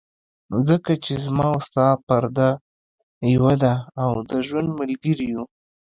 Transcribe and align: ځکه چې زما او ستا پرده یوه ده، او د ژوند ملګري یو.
ځکه 0.69 0.91
چې 1.03 1.13
زما 1.25 1.45
او 1.53 1.59
ستا 1.67 1.87
پرده 2.07 2.49
یوه 3.35 3.53
ده، 3.63 3.73
او 4.03 4.11
د 4.29 4.31
ژوند 4.47 4.69
ملګري 4.79 5.25
یو. 5.33 5.43